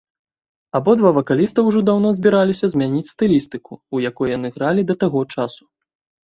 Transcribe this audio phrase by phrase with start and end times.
[0.77, 5.63] Абодва вакаліста ўжо даўно збіраліся змяніць стылістыку, у якой яны гралі да таго часу.